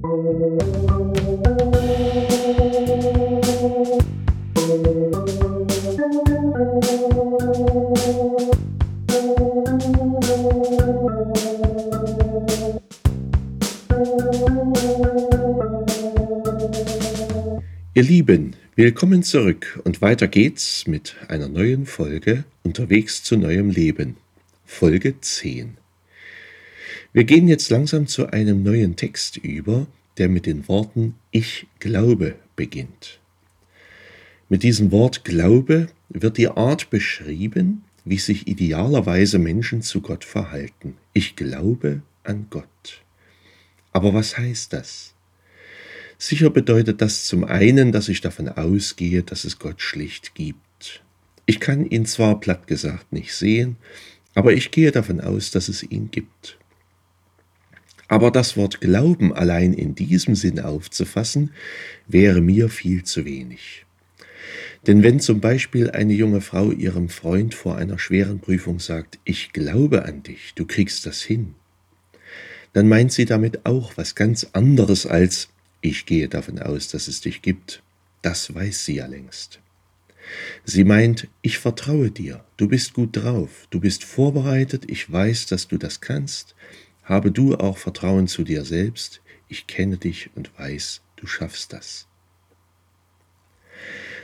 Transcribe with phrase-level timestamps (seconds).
[0.00, 0.04] Ihr
[17.94, 24.16] Lieben, willkommen zurück und weiter geht's mit einer neuen Folge Unterwegs zu neuem Leben.
[24.64, 25.76] Folge 10.
[27.14, 29.86] Wir gehen jetzt langsam zu einem neuen Text über,
[30.18, 33.18] der mit den Worten Ich glaube beginnt.
[34.50, 40.96] Mit diesem Wort Glaube wird die Art beschrieben, wie sich idealerweise Menschen zu Gott verhalten.
[41.14, 43.02] Ich glaube an Gott.
[43.92, 45.14] Aber was heißt das?
[46.18, 51.02] Sicher bedeutet das zum einen, dass ich davon ausgehe, dass es Gott schlicht gibt.
[51.46, 53.76] Ich kann ihn zwar platt gesagt nicht sehen,
[54.34, 56.57] aber ich gehe davon aus, dass es ihn gibt.
[58.08, 61.50] Aber das Wort Glauben allein in diesem Sinn aufzufassen,
[62.06, 63.84] wäre mir viel zu wenig.
[64.86, 69.52] Denn wenn zum Beispiel eine junge Frau ihrem Freund vor einer schweren Prüfung sagt, ich
[69.52, 71.54] glaube an dich, du kriegst das hin,
[72.72, 75.48] dann meint sie damit auch was ganz anderes als
[75.80, 77.82] ich gehe davon aus, dass es dich gibt.
[78.22, 79.60] Das weiß sie ja längst.
[80.64, 85.68] Sie meint, ich vertraue dir, du bist gut drauf, du bist vorbereitet, ich weiß, dass
[85.68, 86.54] du das kannst,
[87.08, 92.06] habe du auch Vertrauen zu dir selbst, ich kenne dich und weiß, du schaffst das.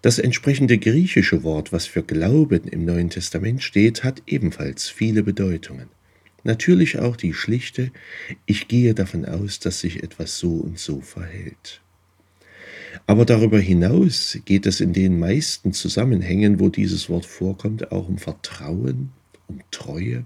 [0.00, 5.88] Das entsprechende griechische Wort, was für Glauben im Neuen Testament steht, hat ebenfalls viele Bedeutungen.
[6.44, 7.90] Natürlich auch die schlichte,
[8.46, 11.80] ich gehe davon aus, dass sich etwas so und so verhält.
[13.08, 18.18] Aber darüber hinaus geht es in den meisten Zusammenhängen, wo dieses Wort vorkommt, auch um
[18.18, 19.10] Vertrauen,
[19.48, 20.24] um Treue.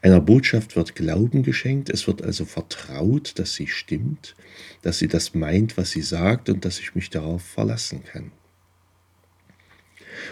[0.00, 4.34] Einer Botschaft wird Glauben geschenkt, es wird also vertraut, dass sie stimmt,
[4.82, 8.32] dass sie das meint, was sie sagt und dass ich mich darauf verlassen kann.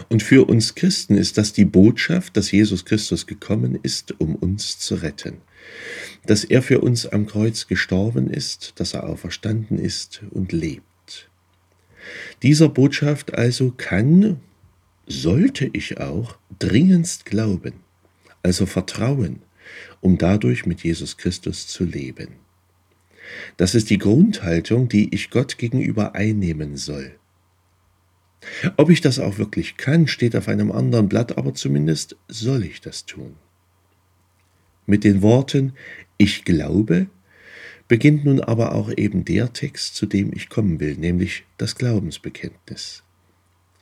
[0.08, 4.78] Und für uns Christen ist das die Botschaft, dass Jesus Christus gekommen ist, um uns
[4.78, 5.38] zu retten.
[6.26, 11.30] Dass er für uns am Kreuz gestorben ist, dass er auferstanden ist und lebt.
[12.42, 14.40] Dieser Botschaft also kann,
[15.06, 17.74] sollte ich auch, dringendst glauben,
[18.42, 19.42] also vertrauen,
[20.00, 22.28] um dadurch mit Jesus Christus zu leben.
[23.56, 27.12] Das ist die Grundhaltung, die ich Gott gegenüber einnehmen soll.
[28.76, 32.80] Ob ich das auch wirklich kann, steht auf einem anderen Blatt, aber zumindest soll ich
[32.80, 33.36] das tun.
[34.86, 35.74] Mit den Worten
[36.18, 37.06] Ich glaube
[37.88, 43.02] beginnt nun aber auch eben der Text, zu dem ich kommen will, nämlich das Glaubensbekenntnis.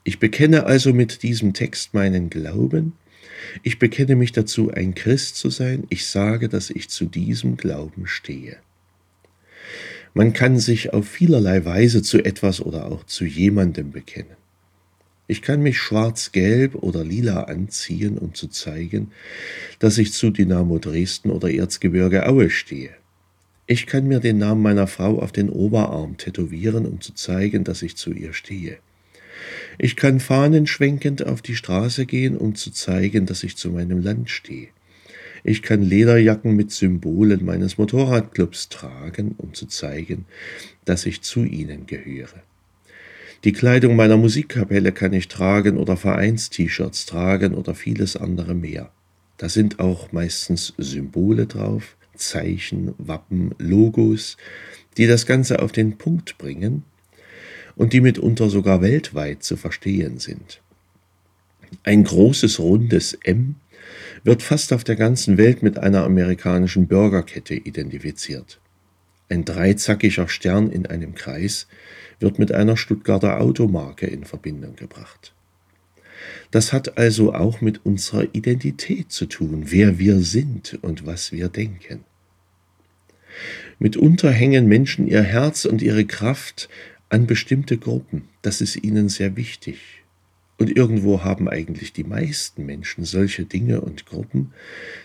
[0.02, 2.94] Ich bekenne also mit diesem Text meinen Glauben,
[3.62, 8.06] ich bekenne mich dazu, ein Christ zu sein, ich sage, dass ich zu diesem Glauben
[8.06, 8.56] stehe.
[10.12, 14.36] Man kann sich auf vielerlei Weise zu etwas oder auch zu jemandem bekennen.
[15.28, 19.12] Ich kann mich schwarz-gelb oder lila anziehen, um zu zeigen,
[19.78, 22.90] dass ich zu Dynamo Dresden oder Erzgebirge Aue stehe.
[23.68, 27.82] Ich kann mir den Namen meiner Frau auf den Oberarm tätowieren, um zu zeigen, dass
[27.82, 28.78] ich zu ihr stehe.
[29.78, 34.30] Ich kann fahnenschwenkend auf die Straße gehen, um zu zeigen, dass ich zu meinem Land
[34.30, 34.68] stehe.
[35.42, 40.26] Ich kann Lederjacken mit Symbolen meines Motorradclubs tragen, um zu zeigen,
[40.84, 42.42] dass ich zu ihnen gehöre.
[43.44, 48.90] Die Kleidung meiner Musikkapelle kann ich tragen oder Vereins-T-Shirts tragen oder vieles andere mehr.
[49.38, 54.36] Da sind auch meistens Symbole drauf, Zeichen, Wappen, Logos,
[54.98, 56.84] die das Ganze auf den Punkt bringen
[57.76, 60.60] und die mitunter sogar weltweit zu verstehen sind.
[61.82, 63.56] Ein großes rundes M
[64.24, 68.60] wird fast auf der ganzen Welt mit einer amerikanischen Burgerkette identifiziert.
[69.28, 71.68] Ein dreizackiger Stern in einem Kreis
[72.18, 75.32] wird mit einer Stuttgarter Automarke in Verbindung gebracht.
[76.50, 81.48] Das hat also auch mit unserer Identität zu tun, wer wir sind und was wir
[81.48, 82.04] denken.
[83.78, 86.68] Mitunter hängen Menschen ihr Herz und ihre Kraft
[87.10, 89.78] an bestimmte Gruppen, das ist ihnen sehr wichtig.
[90.58, 94.52] Und irgendwo haben eigentlich die meisten Menschen solche Dinge und Gruppen,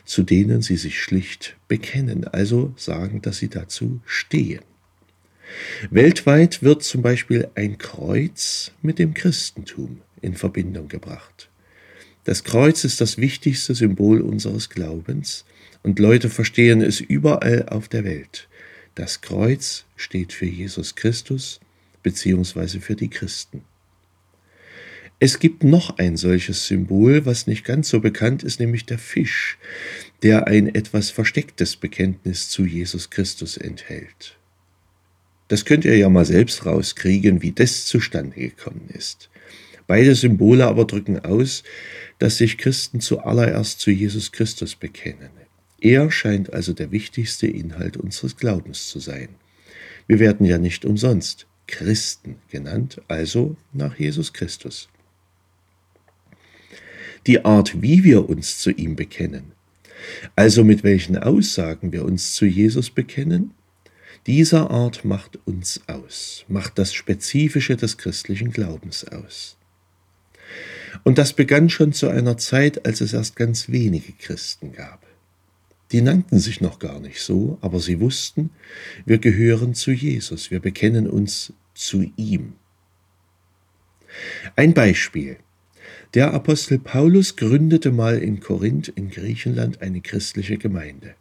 [0.04, 4.62] zu denen sie sich schlicht bekennen, also sagen, dass sie dazu stehen.
[5.90, 11.50] Weltweit wird zum Beispiel ein Kreuz mit dem Christentum in Verbindung gebracht.
[12.26, 15.46] Das Kreuz ist das wichtigste Symbol unseres Glaubens
[15.84, 18.48] und Leute verstehen es überall auf der Welt.
[18.96, 21.60] Das Kreuz steht für Jesus Christus
[22.06, 22.80] bzw.
[22.80, 23.64] für die Christen.
[25.20, 29.58] Es gibt noch ein solches Symbol, was nicht ganz so bekannt ist, nämlich der Fisch,
[30.22, 34.38] der ein etwas verstecktes Bekenntnis zu Jesus Christus enthält.
[35.48, 39.30] Das könnt ihr ja mal selbst rauskriegen, wie das zustande gekommen ist.
[39.88, 41.64] Beide Symbole aber drücken aus,
[42.20, 45.30] dass sich Christen zuallererst zu Jesus Christus bekennen.
[45.82, 49.30] Er scheint also der wichtigste Inhalt unseres Glaubens zu sein.
[50.08, 54.90] Wir werden ja nicht umsonst Christen genannt, also nach Jesus Christus.
[57.28, 59.54] Die Art, wie wir uns zu ihm bekennen,
[60.36, 63.54] also mit welchen Aussagen wir uns zu Jesus bekennen,
[64.28, 69.58] dieser Art macht uns aus, macht das Spezifische des christlichen Glaubens aus.
[71.04, 75.06] Und das begann schon zu einer Zeit, als es erst ganz wenige Christen gab.
[75.92, 78.50] Die nannten sich noch gar nicht so, aber sie wussten,
[79.06, 82.54] wir gehören zu Jesus, wir bekennen uns zu ihm.
[84.56, 85.38] Ein Beispiel.
[86.14, 91.16] Der Apostel Paulus gründete mal in Korinth in Griechenland eine christliche Gemeinde.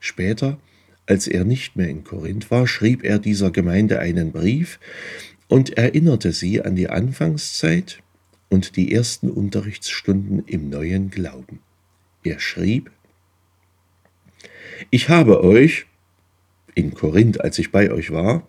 [0.00, 0.58] Später,
[1.06, 4.80] als er nicht mehr in Korinth war, schrieb er dieser Gemeinde einen Brief
[5.48, 8.02] und erinnerte sie an die Anfangszeit
[8.48, 11.60] und die ersten Unterrichtsstunden im neuen Glauben.
[12.24, 12.90] Er schrieb,
[14.90, 15.86] Ich habe euch,
[16.74, 18.46] in Korinth, als ich bei euch war,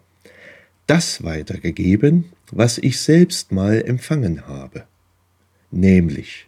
[0.88, 4.86] das weitergegeben, was ich selbst mal empfangen habe
[5.72, 6.48] nämlich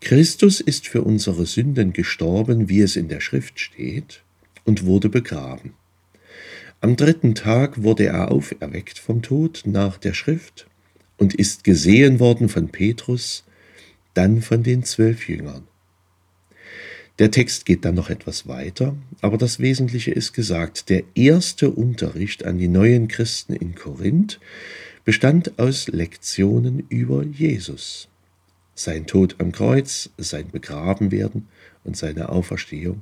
[0.00, 4.22] Christus ist für unsere Sünden gestorben, wie es in der Schrift steht,
[4.64, 5.72] und wurde begraben.
[6.80, 10.66] Am dritten Tag wurde er auferweckt vom Tod nach der Schrift
[11.16, 13.44] und ist gesehen worden von Petrus,
[14.12, 15.66] dann von den zwölf Jüngern.
[17.18, 20.90] Der Text geht dann noch etwas weiter, aber das Wesentliche ist gesagt.
[20.90, 24.38] Der erste Unterricht an die neuen Christen in Korinth
[25.06, 28.08] bestand aus Lektionen über Jesus.
[28.74, 31.48] Sein Tod am Kreuz, sein Begrabenwerden
[31.84, 33.00] und seine Auferstehung,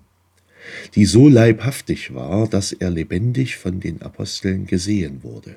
[0.94, 5.56] die so leibhaftig war, dass er lebendig von den Aposteln gesehen wurde.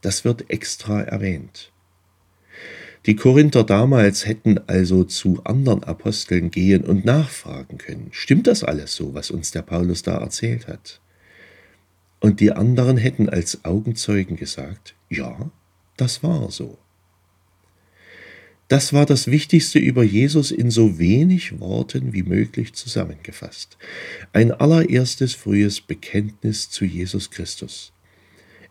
[0.00, 1.72] Das wird extra erwähnt.
[3.06, 8.08] Die Korinther damals hätten also zu anderen Aposteln gehen und nachfragen können.
[8.10, 11.00] Stimmt das alles so, was uns der Paulus da erzählt hat?
[12.18, 15.52] Und die anderen hätten als Augenzeugen gesagt, ja,
[15.96, 16.78] das war so.
[18.66, 23.78] Das war das Wichtigste über Jesus in so wenig Worten wie möglich zusammengefasst.
[24.32, 27.92] Ein allererstes frühes Bekenntnis zu Jesus Christus.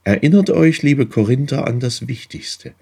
[0.03, 2.73] Erinnert euch, liebe Korinther, an das Wichtigste.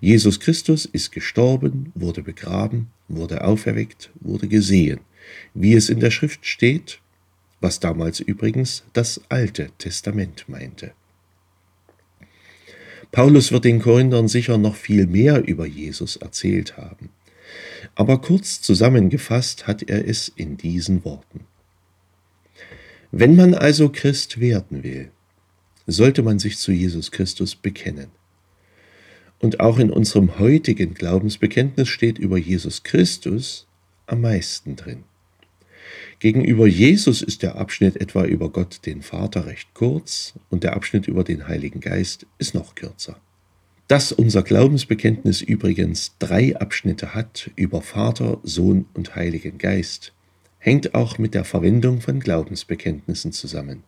[0.00, 5.00] Jesus Christus ist gestorben, wurde begraben, wurde auferweckt, wurde gesehen,
[5.54, 7.00] wie es in der Schrift steht,
[7.60, 10.92] was damals übrigens das Alte Testament meinte.
[13.10, 17.08] Paulus wird den Korinthern sicher noch viel mehr über Jesus erzählt haben.
[17.94, 21.40] Aber kurz zusammengefasst hat er es in diesen Worten.
[23.10, 25.10] Wenn man also Christ werden will,
[25.86, 28.10] sollte man sich zu Jesus Christus bekennen.
[29.40, 33.66] Und auch in unserem heutigen Glaubensbekenntnis steht über Jesus Christus
[34.06, 35.04] am meisten drin.
[36.18, 41.06] Gegenüber Jesus ist der Abschnitt etwa über Gott den Vater recht kurz und der Abschnitt
[41.06, 43.20] über den Heiligen Geist ist noch kürzer.
[43.86, 50.12] Dass unser Glaubensbekenntnis übrigens drei Abschnitte hat über Vater, Sohn und Heiligen Geist,
[50.58, 53.84] hängt auch mit der Verwendung von Glaubensbekenntnissen zusammen.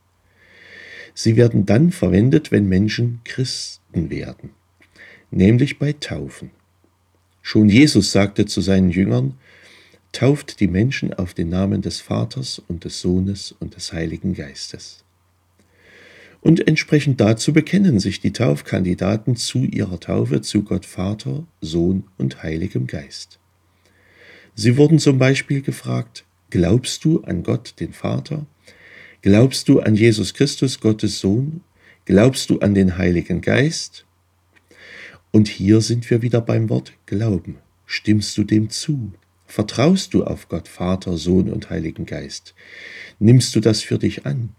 [1.15, 4.51] Sie werden dann verwendet, wenn Menschen Christen werden,
[5.31, 6.51] nämlich bei Taufen.
[7.43, 9.35] Schon Jesus sagte zu seinen Jüngern,
[10.13, 15.05] tauft die Menschen auf den Namen des Vaters und des Sohnes und des Heiligen Geistes.
[16.43, 22.43] Und entsprechend dazu bekennen sich die Taufkandidaten zu ihrer Taufe zu Gott Vater, Sohn und
[22.43, 23.39] Heiligem Geist.
[24.55, 28.47] Sie wurden zum Beispiel gefragt, glaubst du an Gott den Vater?
[29.23, 31.61] Glaubst du an Jesus Christus, Gottes Sohn?
[32.07, 34.07] Glaubst du an den Heiligen Geist?
[35.33, 37.59] Und hier sind wir wieder beim Wort Glauben.
[37.87, 39.13] Stimmst du dem zu?
[39.47, 42.55] Vertraust du auf Gott, Vater, Sohn und Heiligen Geist?
[43.21, 44.51] Nimmst du das für dich an?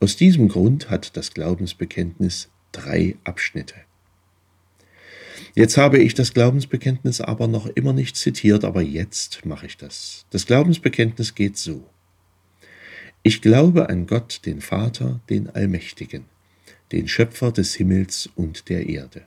[0.00, 3.76] Aus diesem Grund hat das Glaubensbekenntnis drei Abschnitte.
[5.54, 10.26] Jetzt habe ich das Glaubensbekenntnis aber noch immer nicht zitiert, aber jetzt mache ich das.
[10.30, 11.88] Das Glaubensbekenntnis geht so.
[13.22, 16.24] Ich glaube an Gott, den Vater, den Allmächtigen,
[16.90, 19.26] den Schöpfer des Himmels und der Erde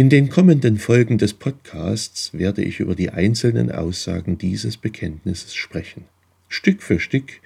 [0.00, 6.06] In den kommenden Folgen des Podcasts werde ich über die einzelnen Aussagen dieses Bekenntnisses sprechen.
[6.48, 7.42] Stück für Stück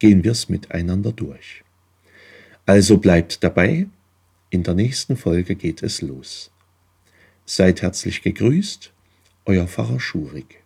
[0.00, 1.64] gehen wir es miteinander durch.
[2.66, 3.86] Also bleibt dabei,
[4.50, 6.50] in der nächsten Folge geht es los.
[7.46, 8.92] Seid herzlich gegrüßt,
[9.46, 10.62] euer Pfarrer Schurig.